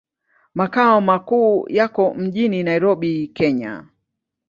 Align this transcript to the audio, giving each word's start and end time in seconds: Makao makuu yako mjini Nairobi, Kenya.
Makao 0.53 1.01
makuu 1.01 1.65
yako 1.69 2.13
mjini 2.13 2.63
Nairobi, 2.63 3.27
Kenya. 3.27 3.85